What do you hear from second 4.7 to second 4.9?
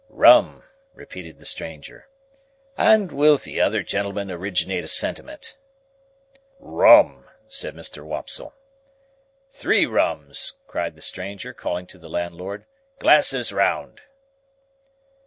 a